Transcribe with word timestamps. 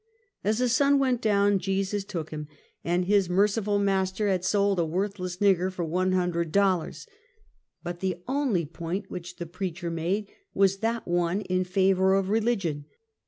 As 0.43 0.57
the 0.57 0.67
sun 0.67 0.97
went 0.97 1.21
down 1.21 1.59
Jesus 1.59 2.03
took 2.03 2.31
liim, 2.31 2.47
and 2.83 3.05
his 3.05 3.29
mer 3.29 3.43
Habitations 3.43 3.57
of 3.59 3.65
Hoekid 3.65 3.67
Ckuelty. 3.67 3.73
59 3.77 3.77
ciful 3.77 3.83
master 3.83 4.27
had 4.29 4.45
sold 4.45 4.79
a 4.79 4.85
worthless 4.85 5.37
nigger 5.37 5.71
for 5.71 5.85
one 5.85 6.11
hun 6.13 6.31
dred 6.31 6.51
dollars. 6.51 7.07
But, 7.83 7.99
the 7.99 8.17
only 8.27 8.65
point 8.65 9.11
which 9.11 9.35
the 9.35 9.45
preacher 9.45 9.91
made, 9.91 10.27
was 10.55 10.77
that 10.77 11.07
one 11.07 11.41
in 11.41 11.63
favor 11.63 12.15
of 12.15 12.29
religion. 12.29 12.85